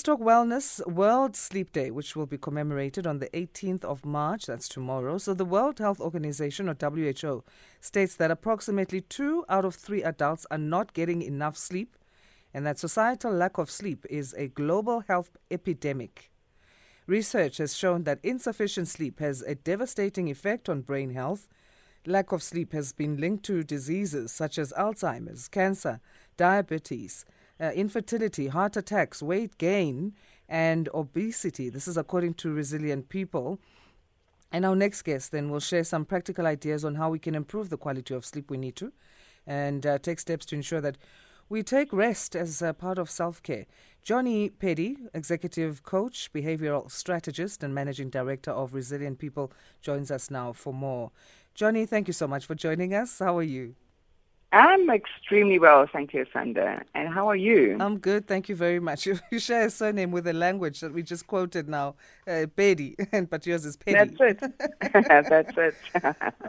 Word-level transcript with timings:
let's 0.00 0.06
talk 0.06 0.20
wellness. 0.20 0.86
World 0.86 1.36
Sleep 1.36 1.72
Day, 1.72 1.90
which 1.90 2.16
will 2.16 2.24
be 2.24 2.38
commemorated 2.38 3.06
on 3.06 3.18
the 3.18 3.28
18th 3.34 3.84
of 3.84 4.02
March, 4.02 4.46
that's 4.46 4.66
tomorrow. 4.66 5.18
So, 5.18 5.34
the 5.34 5.44
World 5.44 5.78
Health 5.78 6.00
Organization, 6.00 6.70
or 6.70 6.74
WHO, 6.74 7.44
states 7.82 8.16
that 8.16 8.30
approximately 8.30 9.02
two 9.02 9.44
out 9.50 9.66
of 9.66 9.74
three 9.74 10.02
adults 10.02 10.46
are 10.50 10.56
not 10.56 10.94
getting 10.94 11.20
enough 11.20 11.58
sleep, 11.58 11.98
and 12.54 12.64
that 12.64 12.78
societal 12.78 13.30
lack 13.30 13.58
of 13.58 13.70
sleep 13.70 14.06
is 14.08 14.32
a 14.38 14.48
global 14.48 15.00
health 15.00 15.36
epidemic. 15.50 16.30
Research 17.06 17.58
has 17.58 17.76
shown 17.76 18.04
that 18.04 18.20
insufficient 18.22 18.88
sleep 18.88 19.20
has 19.20 19.42
a 19.42 19.54
devastating 19.54 20.30
effect 20.30 20.70
on 20.70 20.80
brain 20.80 21.10
health. 21.10 21.46
Lack 22.06 22.32
of 22.32 22.42
sleep 22.42 22.72
has 22.72 22.94
been 22.94 23.18
linked 23.18 23.44
to 23.44 23.62
diseases 23.62 24.32
such 24.32 24.56
as 24.56 24.72
Alzheimer's, 24.78 25.46
cancer, 25.46 26.00
diabetes 26.38 27.26
uh, 27.60 27.70
infertility, 27.72 28.48
heart 28.48 28.76
attacks, 28.76 29.22
weight 29.22 29.58
gain, 29.58 30.14
and 30.48 30.88
obesity. 30.94 31.68
This 31.68 31.86
is 31.86 31.96
according 31.96 32.34
to 32.34 32.52
Resilient 32.52 33.08
People. 33.08 33.60
And 34.52 34.64
our 34.64 34.74
next 34.74 35.02
guest 35.02 35.30
then 35.30 35.50
will 35.50 35.60
share 35.60 35.84
some 35.84 36.04
practical 36.04 36.46
ideas 36.46 36.84
on 36.84 36.96
how 36.96 37.10
we 37.10 37.20
can 37.20 37.34
improve 37.34 37.70
the 37.70 37.76
quality 37.76 38.14
of 38.14 38.26
sleep 38.26 38.50
we 38.50 38.58
need 38.58 38.74
to 38.76 38.92
and 39.46 39.86
uh, 39.86 39.98
take 39.98 40.18
steps 40.18 40.44
to 40.46 40.56
ensure 40.56 40.80
that 40.80 40.96
we 41.48 41.62
take 41.62 41.92
rest 41.92 42.36
as 42.36 42.62
a 42.62 42.72
part 42.72 42.98
of 42.98 43.10
self 43.10 43.42
care. 43.42 43.66
Joni 44.04 44.50
Peddie, 44.58 44.96
executive 45.12 45.82
coach, 45.82 46.32
behavioral 46.32 46.90
strategist, 46.90 47.62
and 47.62 47.74
managing 47.74 48.08
director 48.08 48.50
of 48.50 48.72
Resilient 48.72 49.18
People, 49.18 49.52
joins 49.82 50.10
us 50.10 50.30
now 50.30 50.52
for 50.52 50.72
more. 50.72 51.10
Joni, 51.56 51.88
thank 51.88 52.06
you 52.06 52.14
so 52.14 52.26
much 52.26 52.46
for 52.46 52.54
joining 52.54 52.94
us. 52.94 53.18
How 53.18 53.36
are 53.36 53.42
you? 53.42 53.74
I'm 54.52 54.90
extremely 54.90 55.58
well, 55.60 55.86
thank 55.92 56.12
you, 56.12 56.24
Asanda. 56.24 56.82
And 56.94 57.08
how 57.08 57.28
are 57.28 57.36
you? 57.36 57.76
I'm 57.78 57.98
good, 57.98 58.26
thank 58.26 58.48
you 58.48 58.56
very 58.56 58.80
much. 58.80 59.06
You 59.30 59.38
share 59.38 59.66
a 59.66 59.70
surname 59.70 60.10
with 60.10 60.26
a 60.26 60.32
language 60.32 60.80
that 60.80 60.92
we 60.92 61.02
just 61.02 61.26
quoted 61.26 61.68
now, 61.68 61.94
uh, 62.26 62.46
Pedi, 62.56 62.96
but 63.30 63.46
yours 63.46 63.64
is 63.64 63.76
Peddie. 63.76 64.16
That's 64.16 64.42
it. 64.42 64.52
That's 65.28 65.56
it. 65.56 65.74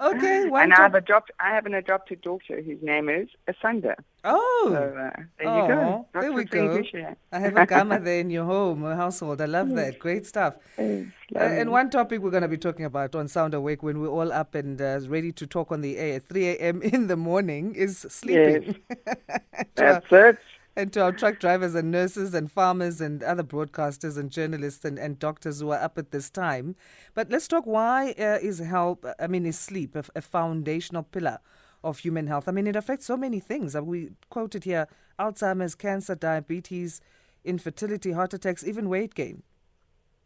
okay. 0.02 0.50
and 0.52 0.74
I 0.74 0.82
have, 0.82 0.96
adopted, 0.96 1.36
I 1.40 1.50
have 1.54 1.66
an 1.68 1.76
adopted 1.76 2.22
daughter 2.22 2.62
whose 2.62 2.82
name 2.82 3.08
is 3.08 3.28
Asanda. 3.48 3.96
Oh, 4.24 4.68
so, 4.70 4.76
uh, 4.76 5.24
there 5.40 5.62
you 5.62 5.68
go. 5.68 6.08
There 6.14 6.32
we 6.32 6.46
go. 6.46 6.84
I 7.32 7.40
have 7.40 7.58
a 7.58 7.66
gamma 7.66 8.00
there 8.04 8.20
in 8.20 8.30
your 8.30 8.46
home, 8.46 8.84
a 8.84 8.96
household. 8.96 9.42
I 9.42 9.46
love 9.46 9.74
that. 9.76 9.98
Great 9.98 10.28
stuff. 10.28 10.58
Uh, 10.78 11.40
and 11.40 11.72
one 11.72 11.90
topic 11.90 12.22
we're 12.22 12.30
going 12.30 12.44
to 12.44 12.48
be 12.48 12.58
talking 12.58 12.86
about 12.86 13.16
on 13.16 13.28
Sound 13.28 13.54
Awake 13.56 13.82
when 13.82 14.00
we're 14.00 14.10
all 14.10 14.32
up 14.32 14.54
and 14.54 14.80
uh, 14.80 15.00
ready 15.08 15.32
to 15.32 15.48
talk 15.48 15.72
on 15.72 15.82
the 15.82 15.98
air 15.98 16.18
at 16.18 16.28
3 16.30 16.50
a.m. 16.50 16.82
in 16.84 17.08
the 17.08 17.16
morning 17.18 17.74
is 17.74 18.00
sleeping. 18.10 18.76
Yes. 18.90 19.18
That's 19.76 20.06
it. 20.12 20.38
And 20.76 20.94
to 20.94 21.02
our 21.02 21.12
truck 21.12 21.40
drivers 21.40 21.76
and 21.76 21.92
nurses 21.92 22.34
and 22.34 22.50
farmers 22.50 23.02
and 23.02 23.24
other 23.24 23.44
broadcasters 23.44 24.18
and 24.18 24.30
journalists 24.32 24.86
and, 24.86 24.98
and 25.00 25.20
doctors 25.20 25.60
who 25.60 25.72
are 25.72 25.82
up 25.82 25.98
at 25.98 26.12
this 26.12 26.30
time. 26.30 26.76
But 27.14 27.30
let's 27.30 27.48
talk 27.48 27.66
why 27.66 28.12
uh, 28.18 28.38
is 28.42 28.60
help, 28.60 29.06
I 29.20 29.28
mean, 29.28 29.46
is 29.46 29.60
sleep 29.60 29.96
a, 29.96 30.04
a 30.16 30.22
foundational 30.22 31.04
pillar 31.04 31.40
of 31.84 32.00
human 32.00 32.28
health. 32.28 32.48
I 32.48 32.52
mean, 32.52 32.68
it 32.68 32.76
affects 32.76 33.06
so 33.06 33.18
many 33.18 33.40
things. 33.40 33.76
Uh, 33.76 33.84
we 33.84 34.12
quoted 34.30 34.64
here 34.64 34.88
Alzheimer's, 35.20 35.76
cancer, 35.76 36.16
diabetes, 36.16 37.02
infertility, 37.44 38.12
heart 38.12 38.34
attacks, 38.34 38.64
even 38.64 38.90
weight 38.90 39.16
gain. 39.16 39.44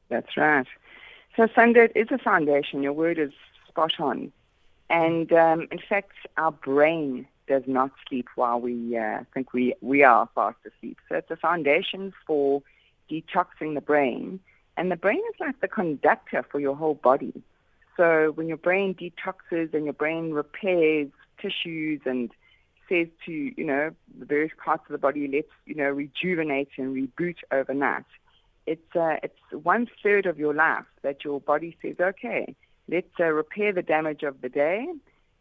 That's 0.09 0.37
right. 0.37 0.67
So, 1.35 1.47
Asanda 1.47 1.89
is 1.95 2.07
a 2.11 2.17
foundation. 2.17 2.83
Your 2.83 2.93
word 2.93 3.19
is 3.19 3.31
spot 3.67 3.93
on. 3.99 4.31
And 4.89 5.31
um, 5.33 5.67
in 5.71 5.79
fact, 5.79 6.13
our 6.37 6.51
brain 6.51 7.27
does 7.47 7.63
not 7.67 7.91
sleep 8.07 8.27
while 8.35 8.59
we 8.59 8.97
uh, 8.97 9.19
think 9.33 9.53
we, 9.53 9.73
we 9.81 10.03
are 10.03 10.29
fast 10.35 10.57
asleep. 10.65 10.97
So, 11.09 11.15
it's 11.15 11.31
a 11.31 11.35
foundation 11.35 12.13
for 12.25 12.61
detoxing 13.09 13.75
the 13.75 13.81
brain. 13.81 14.39
And 14.77 14.91
the 14.91 14.95
brain 14.95 15.21
is 15.33 15.39
like 15.39 15.61
the 15.61 15.67
conductor 15.67 16.45
for 16.49 16.59
your 16.59 16.75
whole 16.75 16.95
body. 16.95 17.43
So, 17.97 18.31
when 18.35 18.47
your 18.47 18.57
brain 18.57 18.93
detoxes 18.93 19.73
and 19.73 19.85
your 19.85 19.93
brain 19.93 20.31
repairs 20.31 21.09
tissues 21.41 22.01
and 22.05 22.31
says 22.87 23.07
to, 23.25 23.31
you 23.31 23.63
know, 23.63 23.91
the 24.17 24.25
various 24.25 24.51
parts 24.63 24.83
of 24.87 24.91
the 24.91 24.97
body, 24.97 25.27
let's, 25.27 25.47
you 25.65 25.75
know, 25.75 25.89
rejuvenate 25.89 26.69
and 26.77 26.95
reboot 26.95 27.37
overnight. 27.51 28.05
It's, 28.67 28.95
uh, 28.95 29.17
it's 29.23 29.39
one 29.51 29.87
third 30.01 30.25
of 30.25 30.39
your 30.39 30.53
life 30.53 30.85
that 31.03 31.23
your 31.23 31.39
body 31.39 31.77
says, 31.81 31.95
okay, 31.99 32.55
let's 32.89 33.07
uh, 33.19 33.25
repair 33.25 33.71
the 33.73 33.81
damage 33.81 34.23
of 34.23 34.41
the 34.41 34.49
day 34.49 34.87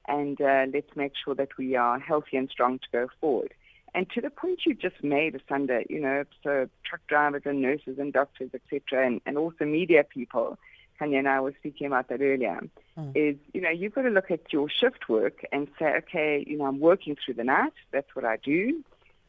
and 0.07 0.41
uh, 0.41 0.67
let's 0.73 0.95
make 0.95 1.13
sure 1.23 1.35
that 1.35 1.57
we 1.59 1.77
are 1.77 1.99
healthy 1.99 2.37
and 2.37 2.49
strong 2.51 2.79
to 2.79 2.87
go 2.93 3.09
forward. 3.21 3.55
And 3.95 4.11
to 4.11 4.21
the 4.21 4.31
point 4.31 4.61
you 4.67 4.75
just 4.75 5.03
made, 5.03 5.35
Asanda, 5.35 5.85
you 5.89 6.01
know, 6.01 6.25
so 6.43 6.69
truck 6.85 7.01
drivers 7.07 7.43
and 7.45 7.63
nurses 7.63 7.99
and 7.99 8.13
doctors, 8.13 8.51
etc., 8.53 9.07
and, 9.07 9.21
and 9.25 9.39
also 9.39 9.65
media 9.65 10.03
people, 10.05 10.59
Kanya 10.99 11.19
and 11.19 11.29
I 11.29 11.41
were 11.41 11.55
speaking 11.59 11.87
about 11.87 12.09
that 12.09 12.21
earlier, 12.21 12.61
mm. 12.99 13.13
is, 13.15 13.37
you 13.53 13.61
know, 13.61 13.71
you've 13.71 13.95
got 13.95 14.03
to 14.03 14.11
look 14.11 14.31
at 14.31 14.53
your 14.53 14.69
shift 14.69 15.09
work 15.09 15.45
and 15.53 15.69
say, 15.79 15.95
okay, 15.99 16.45
you 16.47 16.59
know, 16.59 16.67
I'm 16.67 16.81
working 16.81 17.17
through 17.17 17.35
the 17.35 17.45
night. 17.45 17.73
That's 17.91 18.15
what 18.15 18.25
I 18.25 18.37
do. 18.37 18.83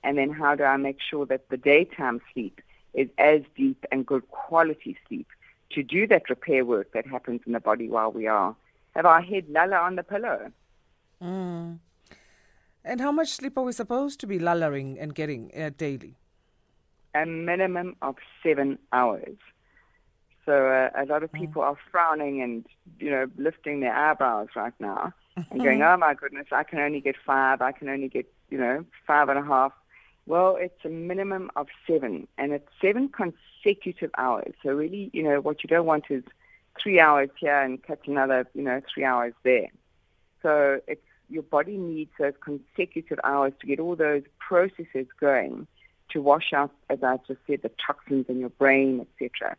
And 0.04 0.18
then 0.18 0.30
how 0.30 0.56
do 0.56 0.64
I 0.64 0.78
make 0.78 1.00
sure 1.02 1.26
that 1.26 1.50
the 1.50 1.58
daytime 1.58 2.22
sleep 2.34 2.62
is 2.94 3.10
as 3.18 3.42
deep 3.56 3.86
and 3.92 4.06
good 4.06 4.30
quality 4.30 4.98
sleep 5.08 5.28
to 5.72 5.84
do 5.84 6.08
that 6.08 6.30
repair 6.30 6.64
work 6.64 6.92
that 6.94 7.08
happens 7.08 7.42
in 7.46 7.54
the 7.54 7.60
body 7.60 7.90
while 7.90 8.12
we 8.12 8.28
are 8.28 8.56
have 8.96 9.06
our 9.06 9.22
head 9.22 9.46
lulla 9.50 9.78
on 9.78 9.96
the 9.96 10.04
pillow. 10.04 10.52
Mm. 11.22 11.80
And 12.84 13.02
how 13.02 13.12
much 13.12 13.30
sleep 13.30 13.58
are 13.58 13.64
we 13.64 13.72
supposed 13.72 14.20
to 14.22 14.28
be 14.28 14.40
lullering 14.40 14.98
and 15.00 15.14
getting 15.14 15.52
uh, 15.58 15.72
daily? 15.76 16.16
A 17.14 17.26
minimum 17.26 17.96
of 18.02 18.16
seven 18.44 18.78
hours. 18.94 19.38
So 20.46 20.68
uh, 20.68 20.90
a 20.96 21.06
lot 21.06 21.24
of 21.24 21.32
people 21.32 21.64
are 21.64 21.78
frowning 21.92 22.42
and 22.42 22.66
you 23.00 23.10
know 23.10 23.28
lifting 23.38 23.80
their 23.80 23.96
eyebrows 23.96 24.50
right 24.56 24.74
now 24.80 25.14
and 25.50 25.62
going, 25.62 25.82
"Oh 25.82 25.98
my 25.98 26.14
goodness, 26.14 26.48
I 26.52 26.64
can 26.64 26.80
only 26.80 27.02
get 27.02 27.16
five. 27.26 27.62
I 27.62 27.72
can 27.72 27.90
only 27.90 28.10
get 28.10 28.32
you 28.50 28.58
know 28.58 28.86
five 29.08 29.30
and 29.30 29.40
a 29.40 29.44
half." 29.44 29.74
Well, 30.28 30.58
it's 30.60 30.84
a 30.84 30.90
minimum 30.90 31.52
of 31.56 31.68
seven, 31.88 32.28
and 32.38 32.52
it's 32.52 32.68
seven 32.82 33.10
consecutive 33.10 34.12
hours. 34.18 34.54
So 34.64 34.72
really, 34.72 35.12
you 35.14 35.24
know, 35.24 35.40
what 35.40 35.64
you 35.64 35.68
don't 35.68 35.86
want 35.86 36.06
is 36.10 36.24
three 36.82 37.00
hours 37.00 37.30
here 37.40 37.62
and 37.62 37.82
cut 37.82 38.00
another, 38.08 38.48
you 38.54 38.64
know, 38.64 38.82
three 38.92 39.04
hours 39.04 39.34
there. 39.44 39.70
So 40.42 40.80
it's 40.88 41.02
your 41.30 41.44
body 41.44 41.78
needs 41.78 42.12
those 42.20 42.34
consecutive 42.44 43.20
hours 43.24 43.54
to 43.62 43.68
get 43.68 43.80
all 43.80 43.96
those 43.96 44.24
processes 44.40 45.08
going 45.20 45.68
to 46.12 46.22
wash 46.22 46.54
out, 46.54 46.72
as 46.90 47.00
I 47.04 47.18
just 47.28 47.40
said, 47.48 47.62
the 47.64 47.72
toxins 47.86 48.26
in 48.30 48.40
your 48.40 48.50
brain, 48.50 49.06
etc. 49.22 49.56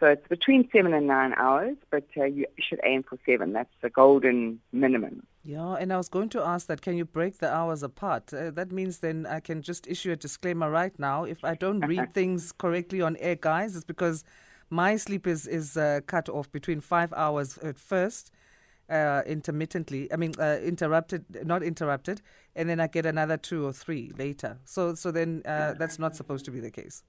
So 0.00 0.06
it's 0.06 0.26
between 0.28 0.68
seven 0.72 0.94
and 0.94 1.06
nine 1.08 1.34
hours, 1.36 1.76
but 1.90 2.04
uh, 2.16 2.24
you 2.24 2.46
should 2.60 2.80
aim 2.84 3.02
for 3.02 3.18
seven. 3.26 3.52
That's 3.52 3.72
the 3.82 3.90
golden 3.90 4.60
minimum. 4.72 5.26
Yeah, 5.44 5.74
and 5.74 5.92
I 5.92 5.96
was 5.96 6.08
going 6.08 6.28
to 6.30 6.42
ask 6.42 6.68
that 6.68 6.82
can 6.82 6.96
you 6.96 7.04
break 7.04 7.38
the 7.38 7.52
hours 7.52 7.82
apart? 7.82 8.32
Uh, 8.32 8.50
that 8.52 8.70
means 8.70 8.98
then 8.98 9.26
I 9.26 9.40
can 9.40 9.62
just 9.62 9.88
issue 9.88 10.12
a 10.12 10.16
disclaimer 10.16 10.70
right 10.70 10.96
now. 10.98 11.24
If 11.24 11.44
I 11.44 11.54
don't 11.54 11.80
read 11.80 12.12
things 12.12 12.52
correctly 12.52 13.02
on 13.02 13.16
air, 13.16 13.34
guys, 13.34 13.74
it's 13.74 13.84
because 13.84 14.24
my 14.70 14.96
sleep 14.96 15.26
is, 15.26 15.46
is 15.46 15.76
uh, 15.76 16.00
cut 16.06 16.28
off 16.28 16.52
between 16.52 16.80
five 16.80 17.12
hours 17.14 17.58
at 17.58 17.78
first. 17.78 18.30
Uh, 18.90 19.20
intermittently, 19.26 20.10
I 20.10 20.16
mean, 20.16 20.32
uh, 20.38 20.58
interrupted, 20.62 21.44
not 21.44 21.62
interrupted, 21.62 22.22
and 22.56 22.70
then 22.70 22.80
I 22.80 22.86
get 22.86 23.04
another 23.04 23.36
two 23.36 23.66
or 23.66 23.72
three 23.74 24.12
later. 24.16 24.56
So, 24.64 24.94
so 24.94 25.10
then 25.10 25.42
uh, 25.44 25.74
that's 25.74 25.98
not 25.98 26.16
supposed 26.16 26.46
to 26.46 26.50
be 26.50 26.60
the 26.60 26.70
case. 26.70 27.02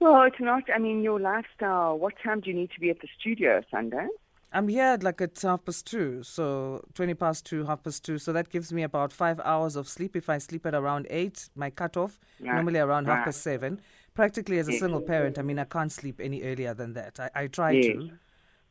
Well, 0.00 0.22
it's 0.22 0.40
not. 0.40 0.64
I 0.74 0.78
mean, 0.78 1.02
your 1.02 1.18
lifestyle. 1.18 1.98
What 1.98 2.14
time 2.22 2.40
do 2.40 2.50
you 2.50 2.56
need 2.56 2.70
to 2.72 2.80
be 2.80 2.90
at 2.90 3.00
the 3.00 3.08
studio 3.18 3.62
Asanda? 3.62 4.08
I'm 4.52 4.68
here 4.68 4.84
at 4.84 5.02
like 5.02 5.20
at 5.20 5.40
half 5.40 5.64
past 5.64 5.86
two, 5.86 6.22
so 6.22 6.82
20 6.94 7.14
past 7.14 7.44
two, 7.44 7.64
half 7.64 7.82
past 7.82 8.04
two. 8.04 8.18
So 8.18 8.32
that 8.32 8.48
gives 8.48 8.72
me 8.72 8.82
about 8.82 9.12
five 9.12 9.40
hours 9.44 9.76
of 9.76 9.88
sleep. 9.88 10.16
If 10.16 10.30
I 10.30 10.38
sleep 10.38 10.64
at 10.66 10.74
around 10.74 11.06
eight, 11.10 11.48
my 11.54 11.70
cutoff, 11.70 12.18
yeah. 12.40 12.54
normally 12.54 12.78
around 12.78 13.06
half 13.06 13.24
past 13.24 13.42
seven. 13.42 13.80
Practically 14.14 14.58
as 14.58 14.68
a 14.68 14.72
yes. 14.72 14.80
single 14.80 15.02
parent, 15.02 15.38
I 15.38 15.42
mean, 15.42 15.58
I 15.58 15.64
can't 15.64 15.92
sleep 15.92 16.20
any 16.22 16.42
earlier 16.42 16.72
than 16.72 16.94
that. 16.94 17.20
I, 17.20 17.30
I 17.34 17.46
try 17.48 17.72
yes. 17.72 17.86
to, 17.86 18.10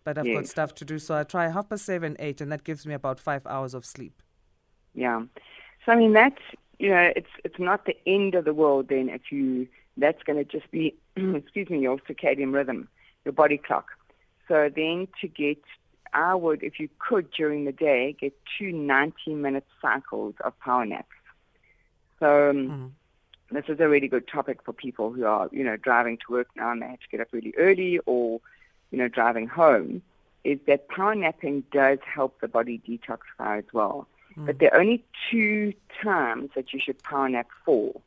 but 0.03 0.17
I've 0.17 0.25
yes. 0.25 0.35
got 0.35 0.47
stuff 0.47 0.75
to 0.75 0.85
do. 0.85 0.97
So 0.97 1.15
I 1.15 1.23
try 1.23 1.49
half 1.49 1.69
past 1.69 1.85
seven, 1.85 2.15
eight, 2.17 2.41
and 2.41 2.51
that 2.51 2.63
gives 2.63 2.87
me 2.87 2.95
about 2.95 3.19
five 3.19 3.45
hours 3.45 3.75
of 3.75 3.85
sleep. 3.85 4.23
Yeah. 4.95 5.21
So, 5.85 5.91
I 5.91 5.97
mean, 5.97 6.13
that's, 6.13 6.41
you 6.79 6.89
know, 6.89 7.11
it's, 7.15 7.29
it's 7.43 7.59
not 7.59 7.85
the 7.85 7.95
end 8.07 8.33
of 8.33 8.45
the 8.45 8.55
world 8.55 8.87
then 8.89 9.09
if 9.09 9.31
you 9.31 9.67
that's 9.97 10.21
going 10.23 10.37
to 10.37 10.45
just 10.45 10.69
be, 10.71 10.95
excuse 11.35 11.69
me, 11.69 11.79
your 11.79 11.97
circadian 11.97 12.53
rhythm, 12.53 12.87
your 13.23 13.33
body 13.33 13.57
clock. 13.57 13.89
So 14.47 14.69
then 14.73 15.07
to 15.21 15.27
get, 15.27 15.61
I 16.13 16.35
would, 16.35 16.63
if 16.63 16.79
you 16.79 16.89
could 16.99 17.31
during 17.31 17.65
the 17.65 17.71
day, 17.71 18.15
get 18.19 18.33
two 18.57 18.71
90-minute 18.71 19.65
cycles 19.81 20.35
of 20.43 20.57
power 20.59 20.85
naps. 20.85 21.07
So 22.19 22.49
um, 22.49 22.55
mm-hmm. 22.57 23.55
this 23.55 23.65
is 23.67 23.79
a 23.79 23.87
really 23.87 24.07
good 24.07 24.27
topic 24.27 24.59
for 24.63 24.73
people 24.73 25.11
who 25.11 25.25
are, 25.25 25.49
you 25.51 25.63
know, 25.63 25.77
driving 25.77 26.17
to 26.17 26.33
work 26.33 26.47
now 26.55 26.71
and 26.71 26.81
they 26.81 26.87
have 26.87 26.99
to 26.99 27.07
get 27.09 27.21
up 27.21 27.27
really 27.31 27.53
early 27.57 27.99
or, 28.05 28.39
you 28.91 28.97
know, 28.97 29.07
driving 29.07 29.47
home, 29.47 30.01
is 30.43 30.59
that 30.67 30.87
power 30.87 31.15
napping 31.15 31.63
does 31.71 31.99
help 32.05 32.39
the 32.39 32.47
body 32.47 32.81
detoxify 32.87 33.57
as 33.57 33.65
well. 33.73 34.07
Mm-hmm. 34.31 34.45
But 34.45 34.59
there 34.59 34.73
are 34.73 34.79
only 34.79 35.03
two 35.31 35.73
times 36.03 36.51
that 36.55 36.71
you 36.71 36.79
should 36.79 37.01
power 37.03 37.27
nap 37.27 37.47
for. 37.65 37.99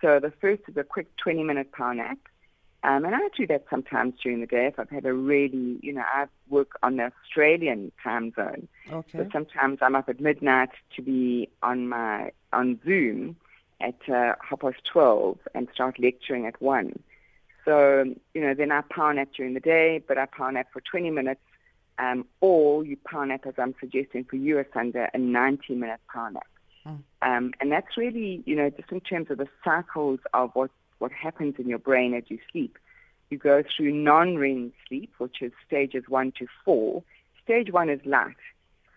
So 0.00 0.20
the 0.20 0.30
first 0.30 0.62
is 0.68 0.76
a 0.76 0.84
quick 0.84 1.14
20 1.16 1.44
minute 1.44 1.72
power 1.72 1.94
nap. 1.94 2.18
Um, 2.86 3.04
and 3.04 3.16
I 3.16 3.18
do 3.36 3.48
that 3.48 3.64
sometimes 3.68 4.14
during 4.22 4.40
the 4.40 4.46
day 4.46 4.66
if 4.66 4.78
I've 4.78 4.88
had 4.88 5.06
a 5.06 5.12
really, 5.12 5.80
you 5.82 5.92
know, 5.92 6.04
I 6.06 6.26
work 6.48 6.78
on 6.84 6.96
the 6.96 7.10
Australian 7.24 7.90
time 8.00 8.32
zone. 8.36 8.68
Okay. 8.88 9.18
So 9.18 9.28
sometimes 9.32 9.78
I'm 9.82 9.96
up 9.96 10.08
at 10.08 10.20
midnight 10.20 10.70
to 10.94 11.02
be 11.02 11.50
on 11.64 11.88
my 11.88 12.30
on 12.52 12.78
Zoom 12.84 13.36
at 13.80 13.96
uh, 14.08 14.34
half 14.40 14.60
past 14.60 14.84
twelve 14.84 15.38
and 15.52 15.66
start 15.74 15.98
lecturing 15.98 16.46
at 16.46 16.62
one. 16.62 17.02
So 17.64 18.04
you 18.34 18.40
know, 18.40 18.54
then 18.54 18.70
I 18.70 18.82
power 18.82 19.12
nap 19.12 19.30
during 19.36 19.54
the 19.54 19.60
day, 19.60 20.00
but 20.06 20.16
I 20.16 20.26
power 20.26 20.52
nap 20.52 20.68
for 20.72 20.80
20 20.80 21.10
minutes, 21.10 21.40
um, 21.98 22.24
or 22.40 22.84
you 22.84 22.96
power 23.04 23.26
nap 23.26 23.46
as 23.46 23.54
I'm 23.58 23.74
suggesting 23.80 24.22
for 24.22 24.36
you, 24.36 24.62
Asanda, 24.62 25.08
a 25.12 25.18
90-minute 25.18 26.00
power 26.12 26.30
nap. 26.30 26.46
Mm. 26.86 27.02
Um, 27.22 27.52
and 27.60 27.72
that's 27.72 27.96
really, 27.96 28.44
you 28.46 28.54
know, 28.54 28.70
just 28.70 28.92
in 28.92 29.00
terms 29.00 29.28
of 29.32 29.38
the 29.38 29.48
cycles 29.64 30.20
of 30.32 30.52
what 30.54 30.70
what 30.98 31.12
happens 31.12 31.54
in 31.58 31.68
your 31.68 31.78
brain 31.78 32.14
as 32.14 32.24
you 32.28 32.38
sleep. 32.50 32.78
You 33.30 33.38
go 33.38 33.62
through 33.62 33.92
non-REM 33.92 34.72
sleep, 34.86 35.12
which 35.18 35.42
is 35.42 35.52
stages 35.66 36.04
one 36.08 36.32
to 36.38 36.46
four. 36.64 37.02
Stage 37.42 37.72
one 37.72 37.88
is 37.88 38.00
light. 38.04 38.36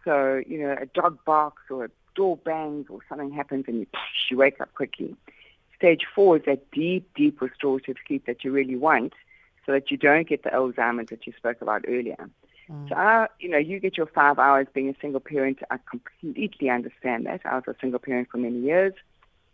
So, 0.05 0.41
you 0.47 0.59
know, 0.59 0.75
a 0.79 0.85
dog 0.85 1.17
barks 1.25 1.63
or 1.69 1.85
a 1.85 1.89
door 2.15 2.37
bangs 2.37 2.87
or 2.89 2.99
something 3.07 3.31
happens 3.31 3.65
and 3.67 3.79
you, 3.79 3.87
you 4.29 4.37
wake 4.37 4.61
up 4.61 4.73
quickly. 4.75 5.15
Stage 5.75 6.01
four 6.13 6.37
is 6.37 6.43
that 6.45 6.69
deep, 6.71 7.09
deep 7.15 7.41
restorative 7.41 7.97
sleep 8.07 8.25
that 8.25 8.43
you 8.43 8.51
really 8.51 8.75
want 8.75 9.13
so 9.65 9.71
that 9.71 9.89
you 9.91 9.97
don't 9.97 10.27
get 10.27 10.43
the 10.43 10.49
Alzheimer's 10.49 11.09
that 11.09 11.25
you 11.25 11.33
spoke 11.37 11.61
about 11.61 11.85
earlier. 11.87 12.29
Mm. 12.69 12.89
So, 12.89 12.95
I, 12.95 13.27
you 13.39 13.49
know, 13.49 13.57
you 13.57 13.79
get 13.79 13.97
your 13.97 14.07
five 14.07 14.39
hours 14.39 14.67
being 14.73 14.89
a 14.89 14.95
single 15.01 15.19
parent. 15.19 15.59
I 15.71 15.77
completely 15.89 16.69
understand 16.69 17.25
that. 17.25 17.41
I 17.45 17.55
was 17.55 17.63
a 17.67 17.75
single 17.79 17.99
parent 17.99 18.29
for 18.31 18.37
many 18.37 18.59
years. 18.59 18.93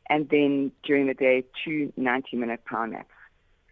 And 0.10 0.30
then 0.30 0.72
during 0.84 1.08
the 1.08 1.14
day, 1.14 1.44
two 1.64 1.92
90-minute 1.98 2.66
power 2.66 2.88
naps. 2.88 3.10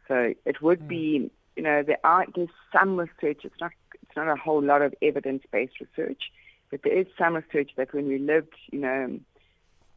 So 0.07 0.33
it 0.45 0.61
would 0.61 0.81
Mm. 0.81 0.87
be, 0.87 1.31
you 1.55 1.63
know, 1.63 1.83
there 1.83 1.99
are 2.03 2.25
there's 2.35 2.49
some 2.71 2.97
research. 2.97 3.41
It's 3.45 3.59
not 3.61 3.71
it's 4.01 4.15
not 4.15 4.27
a 4.27 4.35
whole 4.35 4.61
lot 4.61 4.81
of 4.81 4.93
evidence-based 5.01 5.79
research, 5.79 6.23
but 6.69 6.81
there 6.83 6.97
is 6.97 7.07
some 7.17 7.35
research 7.35 7.71
that 7.77 7.93
when 7.93 8.07
we 8.07 8.17
lived, 8.19 8.55
you 8.71 8.79
know, 8.79 9.19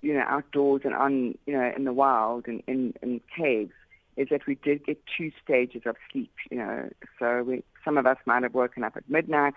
you 0.02 0.14
know, 0.14 0.24
outdoors 0.26 0.82
and 0.84 0.94
on, 0.94 1.34
you 1.46 1.52
know, 1.54 1.72
in 1.76 1.84
the 1.84 1.92
wild 1.92 2.46
and 2.46 2.62
in, 2.66 2.94
in 3.02 3.20
caves, 3.36 3.72
is 4.16 4.28
that 4.30 4.46
we 4.46 4.54
did 4.56 4.84
get 4.84 4.98
two 5.16 5.30
stages 5.42 5.82
of 5.86 5.96
sleep. 6.12 6.32
You 6.50 6.58
know, 6.58 6.88
so 7.18 7.42
we, 7.42 7.64
some 7.84 7.98
of 7.98 8.06
us 8.06 8.18
might 8.26 8.42
have 8.42 8.54
woken 8.54 8.84
up 8.84 8.96
at 8.96 9.08
midnight 9.08 9.54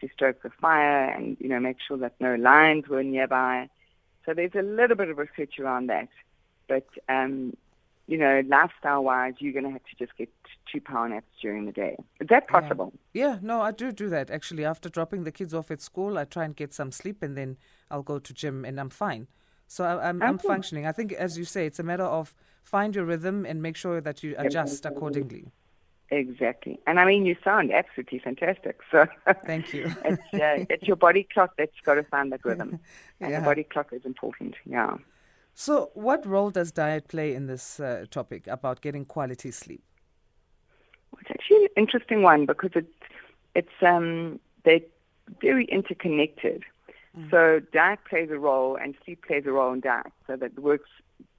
to 0.00 0.08
stoke 0.12 0.42
the 0.42 0.50
fire 0.50 1.04
and 1.10 1.36
you 1.40 1.48
know 1.48 1.60
make 1.60 1.76
sure 1.86 1.98
that 1.98 2.14
no 2.20 2.34
lions 2.36 2.88
were 2.88 3.02
nearby. 3.02 3.68
So 4.26 4.34
there's 4.34 4.54
a 4.54 4.62
little 4.62 4.96
bit 4.96 5.08
of 5.08 5.18
research 5.18 5.58
around 5.58 5.88
that, 5.88 6.08
but 6.68 6.86
um, 7.08 7.56
you 8.06 8.18
know, 8.18 8.42
lifestyle-wise, 8.46 9.34
you're 9.38 9.52
going 9.52 9.64
to 9.64 9.70
have 9.70 9.84
to 9.84 9.96
just 10.04 10.16
get 10.16 10.28
two 10.70 10.80
power 10.80 11.08
naps 11.08 11.26
during 11.40 11.64
the 11.66 11.72
day. 11.72 11.96
Is 12.20 12.28
that 12.28 12.48
possible? 12.48 12.92
Yeah, 13.12 13.38
no, 13.40 13.60
I 13.60 13.70
do 13.72 13.92
do 13.92 14.08
that 14.10 14.30
actually. 14.30 14.64
After 14.64 14.88
dropping 14.88 15.24
the 15.24 15.32
kids 15.32 15.54
off 15.54 15.70
at 15.70 15.80
school, 15.80 16.18
I 16.18 16.24
try 16.24 16.44
and 16.44 16.54
get 16.56 16.72
some 16.74 16.92
sleep, 16.92 17.22
and 17.22 17.36
then 17.36 17.56
I'll 17.90 18.02
go 18.02 18.18
to 18.18 18.32
gym, 18.34 18.64
and 18.64 18.78
I'm 18.80 18.90
fine. 18.90 19.28
So 19.66 19.84
I, 19.84 20.08
I'm 20.08 20.22
I'm 20.22 20.38
Okay. 20.38 20.46
functioning. 20.46 20.86
I 20.86 20.92
think, 20.92 21.12
as 21.12 21.38
you 21.38 21.44
say, 21.44 21.66
it's 21.66 21.78
a 21.78 21.82
matter 21.84 22.04
of 22.04 22.34
find 22.62 22.94
your 22.94 23.04
rhythm 23.04 23.44
and 23.46 23.62
make 23.62 23.76
sure 23.76 24.00
that 24.00 24.22
you 24.22 24.34
adjust 24.38 24.84
accordingly. 24.86 25.52
Exactly. 26.10 26.80
And 26.86 26.98
I 26.98 27.04
mean, 27.04 27.24
you 27.24 27.36
sound 27.44 27.72
absolutely 27.72 28.18
fantastic. 28.18 28.80
So 28.90 29.06
Thank 29.46 29.72
you. 29.72 29.84
it's, 30.04 30.34
uh, 30.34 30.64
it's 30.68 30.86
your 30.86 30.96
body 30.96 31.26
clock 31.32 31.54
that's 31.56 31.80
got 31.84 31.94
to 31.94 32.02
find 32.02 32.32
that 32.32 32.44
rhythm. 32.44 32.78
And 33.20 33.32
Yeah. 33.32 33.40
the 33.40 33.44
body 33.44 33.64
clock 33.64 33.92
is 33.92 34.04
important. 34.04 34.54
Yeah. 34.64 34.96
So, 35.54 35.90
what 35.94 36.24
role 36.24 36.50
does 36.50 36.72
diet 36.72 37.06
play 37.08 37.34
in 37.34 37.46
this 37.46 37.78
uh, 37.80 38.06
topic 38.10 38.46
about 38.46 38.80
getting 38.80 39.04
quality 39.04 39.50
sleep? 39.50 39.82
Well, 41.12 41.20
It's 41.20 41.30
actually 41.30 41.64
an 41.64 41.70
interesting 41.76 42.22
one 42.22 42.46
because 42.46 42.70
it's 42.74 42.88
it's 43.54 43.82
um 43.82 44.40
they're 44.64 44.80
very 45.42 45.66
interconnected. 45.66 46.64
So 47.30 47.60
diet 47.72 47.98
plays 48.08 48.30
a 48.30 48.38
role 48.38 48.76
and 48.76 48.94
sleep 49.04 49.24
plays 49.26 49.44
a 49.46 49.52
role 49.52 49.72
in 49.72 49.80
diet. 49.80 50.12
So 50.26 50.36
that 50.36 50.58
works 50.58 50.88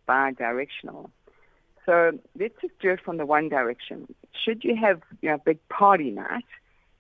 bi-directional. 0.06 1.10
So 1.86 2.18
let's 2.38 2.54
just 2.62 2.78
do 2.80 2.92
it 2.92 3.02
from 3.02 3.18
the 3.18 3.26
one 3.26 3.50
direction. 3.50 4.14
Should 4.34 4.64
you 4.64 4.76
have 4.76 5.02
you 5.22 5.30
know 5.30 5.36
a 5.36 5.40
big 5.40 5.60
party 5.70 6.12
night, 6.12 6.46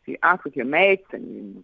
so 0.06 0.12
you're 0.12 0.18
out 0.24 0.44
with 0.44 0.56
your 0.56 0.66
mates 0.66 1.08
and 1.12 1.54
you're 1.56 1.64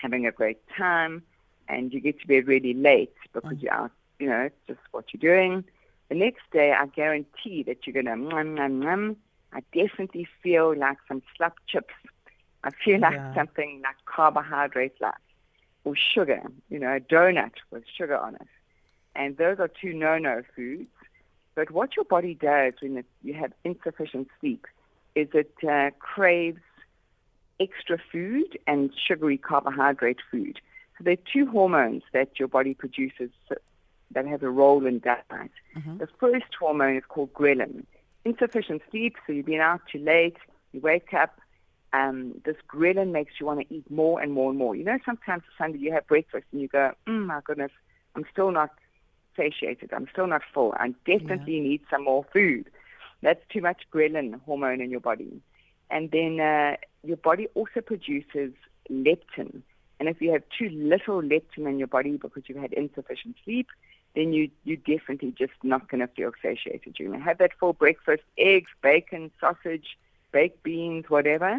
having 0.00 0.26
a 0.26 0.32
great 0.32 0.58
time, 0.76 1.22
and 1.68 1.92
you 1.92 2.00
get 2.00 2.20
to 2.20 2.26
bed 2.26 2.46
really 2.46 2.74
late 2.74 3.14
because 3.32 3.56
you're 3.60 3.72
out, 3.72 3.90
you 4.18 4.28
know, 4.28 4.40
it's 4.42 4.60
just 4.66 4.80
what 4.92 5.06
you're 5.12 5.20
doing. 5.36 5.64
The 6.08 6.14
next 6.14 6.42
day, 6.52 6.72
I 6.72 6.86
guarantee 6.86 7.62
that 7.64 7.86
you're 7.86 7.94
going 7.94 8.06
to 8.06 8.12
mwah, 8.12 8.44
mwah, 8.44 8.70
mwah. 8.70 9.16
I 9.52 9.60
definitely 9.72 10.26
feel 10.42 10.76
like 10.76 10.98
some 11.08 11.22
slap 11.36 11.54
chips. 11.66 11.94
I 12.62 12.70
feel 12.70 13.00
like 13.00 13.14
Yeah. 13.14 13.34
something 13.34 13.80
like 13.82 13.96
carbohydrates 14.04 15.00
like 15.00 15.14
or 15.84 15.94
sugar, 15.96 16.42
you 16.68 16.78
know, 16.78 16.94
a 16.96 17.00
donut 17.00 17.52
with 17.70 17.84
sugar 17.96 18.16
on 18.16 18.34
it. 18.36 18.48
And 19.14 19.36
those 19.36 19.58
are 19.60 19.68
two 19.68 19.92
no-no 19.94 20.42
foods. 20.54 20.88
But 21.54 21.70
what 21.70 21.96
your 21.96 22.04
body 22.04 22.34
does 22.34 22.74
when 22.80 22.98
it, 22.98 23.06
you 23.22 23.34
have 23.34 23.52
insufficient 23.64 24.28
sleep 24.40 24.66
is 25.14 25.28
it 25.32 25.54
uh, 25.68 25.90
craves 26.00 26.60
extra 27.60 27.98
food 28.10 28.58
and 28.66 28.90
sugary 29.06 29.38
carbohydrate 29.38 30.18
food. 30.30 30.60
So 30.98 31.04
there 31.04 31.14
are 31.14 31.30
two 31.32 31.46
hormones 31.46 32.02
that 32.12 32.38
your 32.38 32.48
body 32.48 32.74
produces 32.74 33.30
that 34.10 34.26
have 34.26 34.42
a 34.42 34.50
role 34.50 34.86
in 34.86 35.00
diet. 35.00 35.50
Mhm. 35.76 35.98
The 35.98 36.08
first 36.18 36.54
hormone 36.58 36.96
is 36.96 37.04
called 37.08 37.32
ghrelin. 37.32 37.84
Insufficient 38.24 38.82
sleep, 38.90 39.16
so 39.26 39.32
you've 39.32 39.46
been 39.46 39.60
out 39.60 39.82
too 39.90 39.98
late, 39.98 40.36
you 40.72 40.80
wake 40.80 41.12
up, 41.14 41.40
um, 41.92 42.40
this 42.44 42.56
ghrelin 42.68 43.12
makes 43.12 43.34
you 43.38 43.46
want 43.46 43.60
to 43.60 43.74
eat 43.74 43.88
more 43.90 44.20
and 44.20 44.32
more 44.32 44.50
and 44.50 44.58
more. 44.58 44.74
You 44.74 44.84
know, 44.84 44.98
sometimes 45.04 45.42
Asanda 45.58 45.78
you 45.78 45.92
have 45.92 46.06
breakfast 46.06 46.46
and 46.52 46.60
you 46.60 46.68
go, 46.68 46.92
mm, 47.06 47.26
my 47.26 47.40
goodness, 47.44 47.70
I'm 48.16 48.24
still 48.32 48.50
not 48.50 48.70
satiated. 49.36 49.92
I'm 49.92 50.08
still 50.12 50.26
not 50.26 50.42
full. 50.52 50.74
I 50.76 50.94
definitely 51.06 51.60
need 51.60 51.82
some 51.90 52.04
more 52.04 52.24
food. 52.32 52.70
That's 53.22 53.40
too 53.52 53.60
much 53.60 53.82
ghrelin 53.92 54.40
hormone 54.42 54.80
in 54.80 54.90
your 54.90 55.00
body. 55.00 55.40
And 55.90 56.10
then 56.10 56.40
uh, 56.40 56.76
your 57.02 57.16
body 57.16 57.48
also 57.54 57.80
produces 57.80 58.52
leptin. 58.90 59.62
And 60.00 60.08
if 60.08 60.20
you 60.20 60.32
have 60.32 60.42
too 60.58 60.68
little 60.70 61.22
leptin 61.22 61.68
in 61.68 61.78
your 61.78 61.86
body 61.88 62.16
because 62.16 62.42
you've 62.46 62.58
had 62.58 62.72
insufficient 62.72 63.36
sleep, 63.44 63.68
then 64.14 64.32
you 64.32 64.50
you're 64.64 64.76
definitely 64.76 65.34
just 65.36 65.52
not 65.62 65.88
going 65.88 66.00
to 66.00 66.06
feel 66.08 66.32
satiated. 66.42 66.96
You're 66.98 67.08
going 67.08 67.20
to 67.20 67.24
have 67.24 67.38
that 67.38 67.52
full 67.58 67.72
breakfast: 67.72 68.22
eggs, 68.38 68.70
bacon, 68.82 69.30
sausage, 69.40 69.96
baked 70.32 70.62
beans, 70.62 71.06
whatever. 71.08 71.58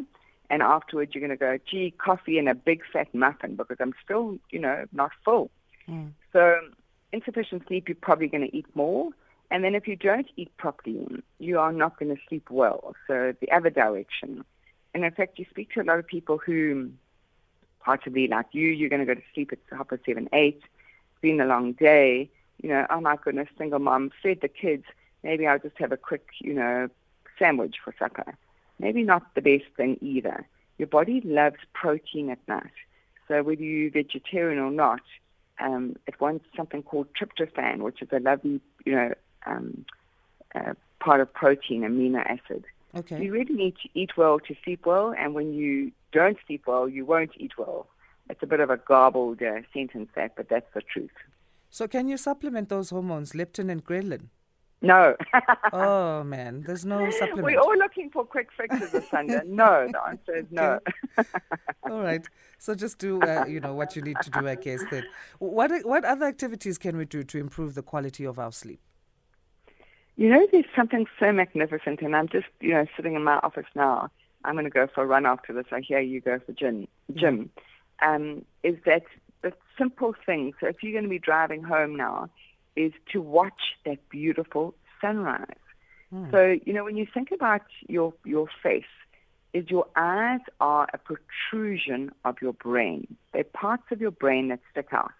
And 0.49 0.61
afterwards, 0.61 1.15
you're 1.15 1.27
going 1.27 1.37
to 1.37 1.43
go, 1.43 1.57
gee, 1.69 1.91
coffee 1.97 2.37
and 2.37 2.47
a 2.47 2.53
big 2.53 2.83
fat 2.93 3.13
muffin 3.15 3.55
because 3.55 3.77
I'm 3.79 3.95
still, 4.03 4.37
you 4.51 4.59
know, 4.59 4.85
not 4.93 5.11
full. 5.23 5.49
Mm. 5.89 6.11
So 6.31 6.59
insufficient 7.15 7.63
sleep, 7.67 7.87
you're 7.87 7.95
probably 8.09 8.27
going 8.27 8.47
to 8.47 8.55
eat 8.55 8.67
more. 8.75 9.09
And 9.51 9.63
then 9.63 9.75
if 9.75 9.87
you 9.87 9.95
don't 9.95 10.29
eat 10.35 10.51
properly, 10.57 11.23
you 11.39 11.59
are 11.59 11.71
not 11.71 11.97
going 11.99 12.13
to 12.15 12.21
sleep 12.27 12.49
well. 12.49 12.95
So 13.07 13.33
the 13.39 13.51
other 13.51 13.69
direction. 13.69 14.43
And 14.93 15.05
in 15.05 15.11
fact, 15.11 15.39
you 15.39 15.45
speak 15.49 15.71
to 15.73 15.81
a 15.81 15.83
lot 15.83 15.99
of 15.99 16.07
people 16.07 16.37
who, 16.37 16.91
possibly 17.79 18.27
like 18.27 18.47
you, 18.51 18.67
you're 18.69 18.89
going 18.89 19.05
to 19.05 19.13
go 19.13 19.13
to 19.13 19.27
sleep 19.33 19.51
at 19.51 19.59
half 19.75 19.89
past 19.89 20.01
seven, 20.05 20.27
eight. 20.33 20.61
It's 20.63 21.21
been 21.21 21.39
a 21.41 21.45
long 21.45 21.73
day. 21.73 22.29
You 22.61 22.69
know, 22.69 22.85
oh 22.89 23.01
my 23.01 23.17
goodness, 23.17 23.49
single 23.57 23.79
mom, 23.79 24.11
fed 24.23 24.39
the 24.41 24.47
kids. 24.47 24.85
Maybe 25.23 25.45
I'll 25.45 25.59
just 25.59 25.77
have 25.77 25.91
a 25.91 25.97
quick, 25.97 26.27
you 26.39 26.53
know, 26.53 26.89
sandwich 27.37 27.75
for 27.83 27.93
supper. 27.99 28.35
Maybe 28.79 29.03
not 29.03 29.35
the 29.35 29.41
best 29.41 29.65
thing 29.77 29.97
either. 30.01 30.47
Your 30.77 30.87
body 30.87 31.21
loves 31.21 31.57
protein 31.73 32.29
at 32.29 32.39
night. 32.47 32.77
So 33.27 33.43
whether 33.43 33.63
you're 33.63 33.91
vegetarian 33.91 34.59
or 34.59 34.71
not, 34.71 35.01
um, 35.59 35.95
it 36.07 36.19
wants 36.19 36.45
something 36.55 36.83
called 36.83 37.07
tryptophan, 37.13 37.79
which 37.79 38.01
is 38.01 38.09
a 38.11 38.19
lovely, 38.19 38.61
you 38.85 38.93
know, 38.93 39.13
um, 39.45 39.85
uh, 40.53 40.73
part 40.99 41.21
of 41.21 41.33
protein, 41.33 41.81
amino 41.81 42.19
acid. 42.25 42.65
Okay. 42.95 43.21
You 43.21 43.31
really 43.31 43.53
need 43.53 43.75
to 43.83 43.89
eat 43.93 44.11
well 44.17 44.39
to 44.39 44.55
sleep 44.63 44.85
well, 44.85 45.13
and 45.17 45.33
when 45.33 45.53
you 45.53 45.91
don't 46.11 46.37
sleep 46.47 46.63
well, 46.65 46.87
you 46.87 47.05
won't 47.05 47.31
eat 47.37 47.57
well. 47.57 47.87
It's 48.29 48.41
a 48.41 48.47
bit 48.47 48.59
of 48.59 48.69
a 48.69 48.77
garbled 48.77 49.41
uh, 49.41 49.61
sentence, 49.73 50.09
that, 50.15 50.35
but 50.35 50.49
that's 50.49 50.73
the 50.73 50.81
truth. 50.81 51.11
So, 51.69 51.87
can 51.87 52.07
you 52.07 52.17
supplement 52.17 52.69
those 52.69 52.89
hormones, 52.89 53.33
leptin 53.33 53.69
and 53.69 53.83
ghrelin? 53.83 54.29
No. 54.85 55.15
Oh 55.73 56.23
man, 56.35 56.63
there's 56.65 56.85
no 56.85 57.09
supplement. 57.09 57.43
We're 57.43 57.59
all 57.59 57.77
looking 57.77 58.09
for 58.09 58.23
quick 58.23 58.49
fixes 58.55 58.91
Asanda. 58.91 59.45
No, 59.45 59.87
the 59.91 60.01
answer 60.07 60.35
is 60.35 60.45
no. 60.51 60.79
All 61.89 62.01
right. 62.01 62.25
So 62.59 62.75
just 62.75 62.99
do 62.99 63.21
uh, 63.21 63.45
you 63.47 63.59
know 63.59 63.73
what 63.73 63.95
you 63.95 64.01
need 64.01 64.17
to 64.21 64.29
do, 64.29 64.47
I 64.47 64.55
guess. 64.55 64.83
Then, 64.91 65.03
what 65.39 65.71
what 65.85 66.05
other 66.05 66.25
activities 66.25 66.77
can 66.77 66.97
we 66.97 67.05
do 67.05 67.23
to 67.23 67.37
improve 67.37 67.73
the 67.73 67.83
quality 67.83 68.25
of 68.25 68.37
our 68.39 68.51
sleep? 68.51 68.79
You 70.17 70.29
know, 70.29 70.47
there's 70.51 70.65
something 70.75 71.07
so 71.19 71.31
magnificent, 71.31 72.01
and 72.01 72.15
I'm 72.15 72.29
just, 72.29 72.47
you 72.61 72.73
know, 72.73 72.85
sitting 72.95 73.15
in 73.15 73.23
my 73.23 73.37
office 73.43 73.65
now. 73.75 74.09
I'm 74.45 74.53
going 74.53 74.65
to 74.65 74.69
go 74.69 74.87
for 74.93 75.03
a 75.03 75.07
run 75.07 75.25
after 75.25 75.51
this. 75.51 75.65
I 75.71 75.81
hear 75.81 75.99
you 75.99 76.21
go 76.21 76.39
for 76.39 76.53
gym. 76.53 76.87
Gym 77.13 77.49
um, 78.01 78.45
is 78.63 78.75
that 78.85 79.03
the 79.41 79.51
simple 79.77 80.13
thing. 80.25 80.53
So 80.59 80.67
if 80.67 80.81
you're 80.81 80.93
going 80.93 81.03
to 81.03 81.09
be 81.09 81.19
driving 81.19 81.63
home 81.63 81.95
now, 81.95 82.29
is 82.75 82.91
to 83.11 83.21
watch 83.21 83.75
that 83.85 83.97
beautiful 84.09 84.73
sunrise. 85.01 85.63
Hmm. 86.09 86.31
So, 86.31 86.55
you 86.65 86.73
know, 86.73 86.83
when 86.83 86.97
you 86.97 87.07
think 87.11 87.31
about 87.31 87.61
your, 87.87 88.13
your 88.23 88.47
face, 88.61 88.83
is 89.53 89.69
your 89.69 89.87
eyes 89.95 90.41
are 90.59 90.87
a 90.93 90.97
protrusion 90.97 92.11
of 92.25 92.35
your 92.41 92.51
brain. 92.51 93.15
They're 93.31 93.45
parts 93.45 93.83
of 93.89 94.01
your 94.01 94.11
brain 94.11 94.49
that 94.49 94.59
stick 94.69 94.89
out. 94.91 95.13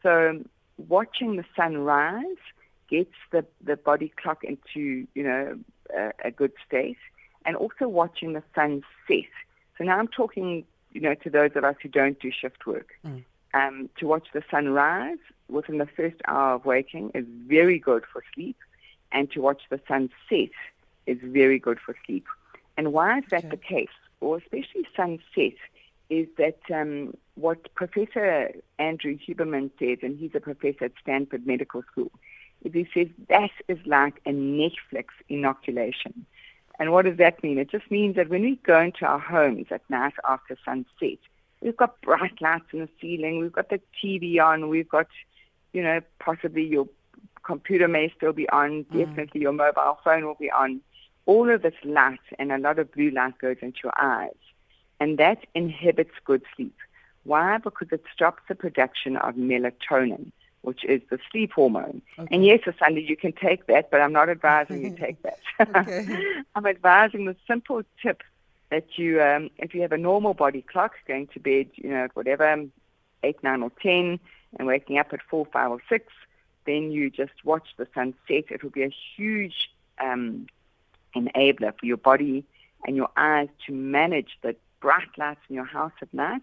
So 0.00 0.44
watching 0.76 1.34
the 1.34 1.44
sun 1.56 1.78
rise 1.78 2.42
gets 2.88 3.14
the, 3.32 3.44
the 3.60 3.76
body 3.76 4.12
clock 4.22 4.44
into, 4.44 5.08
you 5.12 5.24
know, 5.24 5.58
a, 5.92 6.12
a 6.26 6.30
good 6.30 6.52
state. 6.64 6.98
And 7.44 7.56
also 7.56 7.88
watching 7.88 8.34
the 8.34 8.44
sun 8.54 8.82
set. 9.08 9.24
So 9.76 9.82
now 9.82 9.98
I'm 9.98 10.08
talking, 10.08 10.64
you 10.92 11.00
know, 11.00 11.14
to 11.14 11.30
those 11.30 11.50
of 11.56 11.64
us 11.64 11.74
who 11.82 11.88
don't 11.88 12.18
do 12.20 12.30
shift 12.30 12.64
work. 12.64 12.90
Mm. 13.04 13.24
Um, 13.54 13.88
to 13.98 14.06
watch 14.06 14.28
the 14.34 14.42
sun 14.50 14.68
rise 14.68 15.18
within 15.48 15.78
the 15.78 15.86
first 15.86 16.16
hour 16.26 16.54
of 16.54 16.64
waking 16.64 17.10
is 17.14 17.24
very 17.46 17.78
good 17.78 18.04
for 18.12 18.22
sleep. 18.34 18.56
And 19.10 19.30
to 19.32 19.40
watch 19.40 19.62
the 19.70 19.80
sun 19.88 20.10
set 20.28 20.50
is 21.06 21.18
very 21.22 21.58
good 21.58 21.78
for 21.84 21.96
sleep. 22.04 22.26
And 22.76 22.92
why 22.92 23.18
is 23.18 23.24
that 23.30 23.46
okay. 23.46 23.48
the 23.48 23.56
case? 23.56 23.88
Or 24.20 24.36
especially 24.38 24.86
sunset 24.96 25.54
is 26.10 26.26
that 26.36 26.58
um, 26.72 27.16
what 27.34 27.72
Professor 27.74 28.52
Andrew 28.78 29.18
Huberman 29.18 29.70
says, 29.78 29.98
and 30.02 30.18
he's 30.18 30.34
a 30.34 30.40
professor 30.40 30.86
at 30.86 30.92
Stanford 31.00 31.46
Medical 31.46 31.82
School, 31.90 32.10
is 32.64 32.72
he 32.72 32.88
says 32.92 33.08
that 33.28 33.50
is 33.68 33.78
like 33.86 34.20
a 34.26 34.30
Netflix 34.30 35.06
inoculation. 35.28 36.26
And 36.78 36.92
what 36.92 37.04
does 37.04 37.18
that 37.18 37.42
mean? 37.42 37.58
It 37.58 37.70
just 37.70 37.90
means 37.90 38.16
that 38.16 38.28
when 38.28 38.42
we 38.42 38.56
go 38.64 38.80
into 38.80 39.04
our 39.04 39.18
homes 39.18 39.66
at 39.70 39.88
night 39.90 40.14
after 40.28 40.56
sunset, 40.64 41.18
we've 41.60 41.76
got 41.76 42.00
bright 42.02 42.40
lights 42.40 42.66
in 42.72 42.80
the 42.80 42.88
ceiling, 43.00 43.38
we've 43.38 43.52
got 43.52 43.68
the 43.68 43.80
TV 44.02 44.40
on, 44.40 44.68
we've 44.68 44.88
got, 44.88 45.08
you 45.72 45.82
know, 45.82 46.00
possibly 46.18 46.64
your 46.64 46.88
computer 47.44 47.88
may 47.88 48.12
still 48.16 48.32
be 48.32 48.48
on, 48.50 48.84
mm. 48.84 49.06
definitely 49.06 49.40
your 49.40 49.52
mobile 49.52 49.98
phone 50.04 50.24
will 50.24 50.36
be 50.38 50.50
on. 50.50 50.80
All 51.26 51.50
of 51.50 51.62
this 51.62 51.74
light 51.84 52.20
and 52.38 52.52
a 52.52 52.58
lot 52.58 52.78
of 52.78 52.90
blue 52.92 53.10
light 53.10 53.38
goes 53.38 53.56
into 53.60 53.80
your 53.84 53.92
eyes 54.00 54.32
and 55.00 55.18
that 55.18 55.46
inhibits 55.54 56.14
good 56.24 56.42
sleep. 56.54 56.76
Why? 57.24 57.58
Because 57.58 57.88
it 57.92 58.04
stops 58.12 58.42
the 58.48 58.54
production 58.54 59.16
of 59.16 59.34
melatonin, 59.34 60.32
which 60.62 60.84
is 60.84 61.02
the 61.10 61.18
sleep 61.30 61.52
hormone. 61.52 62.02
Okay. 62.18 62.28
And 62.34 62.44
yes, 62.44 62.60
Asanda 62.66 63.06
you 63.06 63.16
can 63.16 63.32
take 63.32 63.66
that, 63.66 63.90
but 63.90 64.00
I'm 64.00 64.12
not 64.12 64.28
advising 64.28 64.82
you 64.82 64.96
take 64.96 65.22
that. 65.22 65.38
I'm 66.54 66.66
advising 66.66 67.26
the 67.26 67.36
simple 67.46 67.82
tip 68.02 68.22
that 68.70 68.98
you, 68.98 69.22
um, 69.22 69.50
if 69.58 69.74
you 69.74 69.82
have 69.82 69.92
a 69.92 69.98
normal 69.98 70.34
body 70.34 70.62
clock, 70.62 70.94
going 71.06 71.26
to 71.28 71.40
bed, 71.40 71.68
you 71.74 71.90
know, 71.90 72.08
whatever, 72.14 72.64
eight, 73.22 73.42
nine, 73.42 73.62
or 73.62 73.72
ten, 73.82 74.20
and 74.56 74.66
waking 74.66 74.98
up 74.98 75.12
at 75.12 75.20
four, 75.28 75.46
five, 75.52 75.70
or 75.70 75.80
six, 75.88 76.12
then 76.66 76.90
you 76.90 77.10
just 77.10 77.44
watch 77.44 77.68
the 77.76 77.86
sunset. 77.94 78.44
It 78.50 78.62
will 78.62 78.70
be 78.70 78.82
a 78.82 78.94
huge 79.16 79.70
um, 80.00 80.46
enabler 81.14 81.72
for 81.78 81.86
your 81.86 81.96
body 81.96 82.44
and 82.86 82.96
your 82.96 83.10
eyes 83.16 83.48
to 83.66 83.72
manage 83.72 84.38
the 84.42 84.54
bright 84.80 85.08
lights 85.16 85.40
in 85.48 85.56
your 85.56 85.64
house 85.64 85.92
at 86.00 86.12
night. 86.12 86.42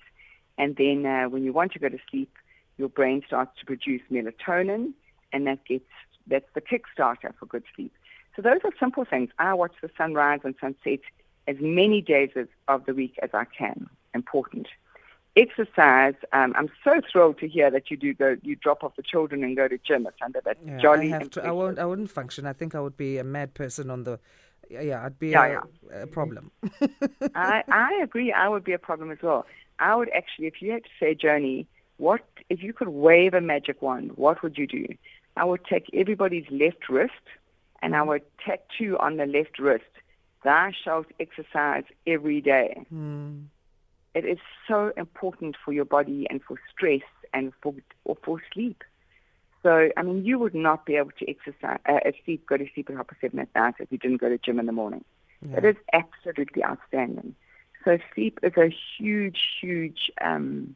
And 0.58 0.76
then 0.76 1.06
uh, 1.06 1.30
when 1.30 1.44
you 1.44 1.54
want 1.54 1.74
to 1.74 1.80
go 1.80 1.90
to 1.90 2.00
sleep, 2.10 2.32
your 2.78 2.90
brain 2.90 3.24
starts 3.26 3.58
to 3.60 3.66
produce 3.66 4.02
melatonin, 4.12 4.94
and 5.32 5.48
that 5.48 5.64
gets 5.66 5.86
that's 6.28 6.50
the 6.56 6.62
kickstarter 6.62 7.34
for 7.40 7.46
good 7.46 7.64
sleep. 7.76 7.94
So 8.36 8.42
those 8.42 8.60
are 8.64 8.72
simple 8.80 9.06
things. 9.06 9.30
I 9.40 9.54
watch 9.54 9.74
the 9.82 9.90
sunrise 9.98 10.42
and 10.44 10.56
sunset 10.60 11.00
as 11.48 11.58
many 11.60 12.02
days 12.02 12.32
of 12.68 12.86
the 12.86 12.94
week 12.94 13.18
as 13.22 13.30
I 13.34 13.46
can. 13.46 13.88
Important. 14.14 14.68
Exercise. 15.36 16.15
Um, 16.32 16.54
I'm 16.56 16.70
so 16.84 17.01
thrilled 17.12 17.39
to 17.39 17.48
hear 17.48 17.70
that 17.70 17.92
you 17.92 17.98
do 17.98 18.13
go. 18.13 18.38
You 18.42 18.56
drop 18.56 18.84
off 18.84 18.96
the 18.96 19.04
children 19.04 19.44
and 19.44 19.56
go 19.56 19.68
to 19.68 19.77
gym. 19.77 20.08
It's 20.08 20.18
under 20.24 20.42
that 20.46 20.58
yeah, 20.65 20.77
jolly. 20.77 21.13
I, 21.13 21.18
have 21.20 21.30
to, 21.32 21.46
I 21.46 21.51
won't. 21.51 21.77
I 21.77 21.86
wouldn't 21.86 22.10
function. 22.10 22.46
I 22.46 22.54
think 22.54 22.74
I 22.74 22.80
would 22.80 22.96
be 22.96 23.18
a 23.18 23.24
mad 23.24 23.54
person 23.54 23.89
on 23.89 24.04
the 24.04 24.20
yeah, 24.70 25.04
I'd 25.06 25.20
be 25.20 25.30
yeah, 25.30 25.46
a, 25.46 25.50
yeah. 25.50 26.01
a, 26.04 26.08
problem. 26.08 26.51
I, 27.36 27.63
I 27.68 28.00
agree. 28.04 28.32
I 28.32 28.48
would 28.50 28.63
be 28.63 28.74
a 28.74 28.80
problem 28.80 29.12
as 29.12 29.18
well. 29.22 29.46
I 29.80 29.96
would 29.96 30.10
actually, 30.15 30.48
if 30.48 30.62
you 30.62 30.72
had 30.72 30.84
to 30.84 30.89
say, 31.00 31.15
Joni, 31.15 31.65
what 31.98 32.22
if 32.50 32.63
you 32.63 32.74
could 32.74 32.89
wave 32.89 33.34
a 33.34 33.42
magic 33.42 33.82
wand? 33.82 34.12
What 34.15 34.42
would 34.44 34.58
you 34.58 34.68
do? 34.68 34.88
I 35.38 35.44
would 35.44 35.65
take 35.65 35.89
everybody's 35.94 36.46
left 36.50 36.89
wrist, 36.89 37.13
and 37.82 37.96
I 37.96 38.01
would 38.01 38.24
tattoo 38.46 38.98
on 39.00 39.18
the 39.18 39.25
left 39.25 39.60
wrist. 39.60 39.84
Thou 40.44 40.72
shalt 40.84 41.08
exercise 41.20 41.84
every 42.06 42.39
day. 42.42 42.86
Mm. 42.94 43.46
It 44.15 44.24
is 44.25 44.39
so 44.67 44.93
important 44.95 45.57
for 45.63 45.74
your 45.74 45.86
body 45.86 46.25
and 46.29 46.41
for 46.41 46.57
stress 46.72 47.01
and 47.34 47.51
for 47.62 47.75
or 48.05 48.17
for 48.24 48.41
sleep. 48.53 48.84
So, 49.62 49.89
I 49.98 50.03
mean, 50.03 50.24
you 50.24 50.39
would 50.39 50.55
not 50.55 50.86
be 50.86 50.95
able 50.95 51.12
to 51.19 51.29
exercise, 51.29 51.79
uh, 51.86 52.00
sleep, 52.24 52.48
go 52.48 52.55
to 52.55 52.65
sleep 52.74 52.89
at 52.89 52.95
half 52.95 53.07
past 53.07 53.19
seven 53.19 53.39
at 53.39 53.53
night 53.53 53.75
if 53.79 53.91
you 53.91 53.98
didn't 53.98 54.22
go 54.22 54.29
to 54.29 54.38
gym 54.38 54.60
in 54.60 54.67
the 54.67 54.72
morning. 54.72 55.03
Yeah. 55.41 55.57
It 55.57 55.65
is 55.65 55.75
absolutely 55.91 56.63
outstanding. 56.63 57.36
So 57.84 57.98
sleep 58.13 58.39
is 58.41 58.53
a 58.57 58.74
huge, 58.98 59.39
huge 59.60 60.12
um, 60.22 60.75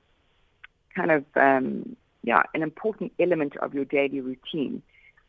kind 0.95 1.11
of, 1.11 1.23
um, 1.35 1.95
yeah, 2.23 2.43
an 2.53 2.61
important 2.61 3.13
element 3.19 3.55
of 3.57 3.73
your 3.73 3.85
daily 3.85 4.19
routine. 4.21 4.81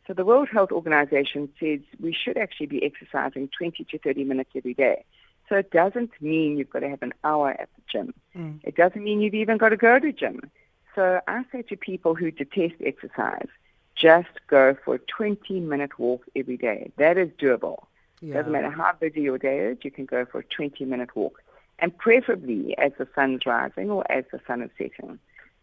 So 0.07 0.13
the 0.13 0.25
World 0.25 0.49
Health 0.51 0.71
Organization 0.71 1.47
says 1.59 1.79
we 1.99 2.13
should 2.13 2.37
actually 2.37 2.65
be 2.65 2.83
exercising 2.83 3.49
20 3.57 3.85
to 3.85 3.99
30 3.99 4.23
minutes 4.25 4.49
every 4.55 4.73
day. 4.73 5.05
So 5.51 5.57
it 5.57 5.69
doesn't 5.71 6.11
mean 6.21 6.57
you've 6.57 6.69
got 6.69 6.79
to 6.79 6.89
have 6.89 7.01
an 7.01 7.11
hour 7.25 7.49
at 7.49 7.67
the 7.75 7.81
gym. 7.91 8.13
Mm. 8.33 8.61
It 8.63 8.77
doesn't 8.77 9.03
mean 9.03 9.19
you've 9.19 9.33
even 9.33 9.57
got 9.57 9.69
to 9.69 9.75
go 9.75 9.99
to 9.99 10.13
gym. 10.13 10.49
So 10.95 11.19
I 11.27 11.43
say 11.51 11.61
to 11.63 11.75
people 11.75 12.15
who 12.15 12.31
detest 12.31 12.75
exercise, 12.79 13.49
just 13.93 14.29
go 14.47 14.77
for 14.85 14.95
a 14.95 14.99
20 14.99 15.59
minute 15.59 15.99
walk 15.99 16.23
every 16.37 16.55
day. 16.55 16.93
That 16.95 17.17
is 17.17 17.27
doable. 17.31 17.83
Yeah. 18.21 18.35
Doesn't 18.35 18.53
matter 18.53 18.69
how 18.69 18.93
busy 18.97 19.23
your 19.23 19.37
day 19.37 19.59
is, 19.59 19.79
you 19.81 19.91
can 19.91 20.05
go 20.05 20.23
for 20.23 20.39
a 20.39 20.43
20 20.45 20.85
minute 20.85 21.13
walk. 21.17 21.43
And 21.79 21.97
preferably 21.97 22.77
as 22.77 22.93
the 22.97 23.07
sun's 23.13 23.45
rising 23.45 23.89
or 23.89 24.09
as 24.09 24.23
the 24.31 24.39
sun 24.47 24.61
is 24.61 24.69
setting. 24.77 25.19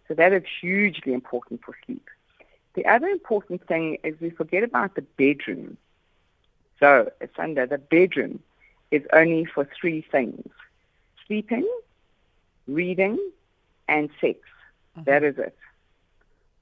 So 0.07 0.13
that 0.13 0.35
is 0.35 0.43
hugely 0.61 1.15
important 1.15 1.63
for 1.65 1.75
sleep. 1.87 2.11
The 2.75 2.85
other 2.85 3.07
important 3.07 3.67
thing 3.67 3.97
is 4.05 4.21
we 4.21 4.29
forget 4.29 4.65
about 4.65 4.97
the 4.97 5.03
bedroom. 5.17 5.79
So 6.79 7.11
it's 7.23 7.39
under 7.39 7.65
the 7.65 7.79
bedroom 7.79 8.41
is 8.91 9.03
only 9.13 9.45
for 9.45 9.69
three 9.81 10.05
things. 10.11 10.49
Sleeping, 11.27 11.69
reading, 12.67 13.19
and 13.89 14.11
sex. 14.21 14.39
Mm-hmm. 14.97 15.03
That 15.05 15.25
is 15.25 15.39
it. 15.39 15.57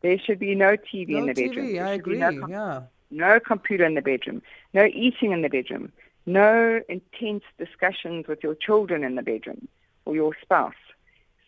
There 0.02 0.18
should 0.18 0.38
be 0.38 0.54
no 0.54 0.76
TV 0.76 1.08
no 1.08 1.18
in 1.18 1.26
the 1.26 1.34
TV, 1.34 1.48
bedroom. 1.48 1.86
I 1.86 1.92
agree. 1.92 2.18
No, 2.18 2.40
com- 2.40 2.50
yeah. 2.50 2.82
no 3.10 3.40
computer 3.40 3.84
in 3.84 3.94
the 3.94 4.02
bedroom. 4.02 4.42
No 4.74 4.84
eating 4.84 5.32
in 5.32 5.42
the 5.42 5.48
bedroom. 5.48 5.92
No 6.26 6.80
intense 6.88 7.44
discussions 7.58 8.26
with 8.26 8.42
your 8.42 8.54
children 8.54 9.04
in 9.04 9.14
the 9.14 9.22
bedroom 9.22 9.68
or 10.04 10.14
your 10.14 10.32
spouse. 10.42 10.74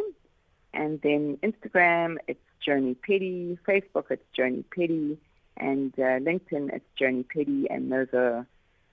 And 0.71 1.01
then 1.01 1.39
Instagram, 1.41 2.17
it's 2.27 2.39
Joni 2.65 2.95
Peddie. 3.01 3.57
Facebook, 3.67 4.11
it's 4.11 4.23
Joni 4.37 4.63
Peddie. 4.75 5.17
And 5.57 5.91
uh, 5.97 6.19
LinkedIn, 6.19 6.71
it's 6.73 6.85
Joni 6.99 7.25
Peddie. 7.27 7.67
And 7.69 7.91
those 7.91 8.13
are, 8.13 8.45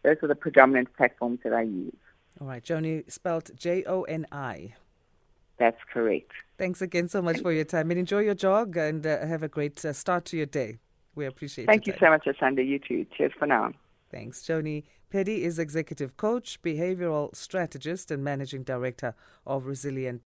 those 0.06 0.16
are 0.22 0.28
the 0.28 0.36
predominant 0.36 0.88
platforms 0.96 1.40
that 1.42 1.52
I 1.52 1.62
use. 1.62 1.92
All 2.40 2.46
right. 2.46 2.62
Joni, 2.62 3.10
spelled 3.10 3.50
J 3.56 3.82
O 3.86 4.02
N 4.04 4.24
I. 4.30 4.74
That's 5.58 5.80
correct. 5.92 6.30
Thanks 6.58 6.80
again 6.80 7.08
so 7.08 7.20
much 7.20 7.40
for 7.40 7.52
your 7.52 7.64
time 7.64 7.90
and 7.90 7.98
enjoy 7.98 8.20
your 8.20 8.34
jog 8.34 8.76
and 8.76 9.06
uh, 9.06 9.26
have 9.26 9.42
a 9.42 9.48
great 9.48 9.84
uh, 9.84 9.92
start 9.92 10.24
to 10.26 10.36
your 10.36 10.46
day. 10.46 10.78
We 11.14 11.24
appreciate 11.26 11.66
Thank 11.66 11.86
you 11.86 11.94
so 11.98 12.10
much, 12.10 12.24
Asanda. 12.26 12.64
You 12.64 12.78
too. 12.78 13.06
Cheers 13.16 13.32
for 13.38 13.46
now. 13.46 13.72
Thanks. 14.10 14.42
Joni 14.42 14.84
Peddie 15.10 15.42
is 15.44 15.58
executive 15.58 16.16
coach, 16.16 16.62
behavioral 16.62 17.34
strategist, 17.34 18.10
and 18.10 18.22
managing 18.22 18.62
director 18.62 19.14
of 19.44 19.66
Resilient 19.66 20.22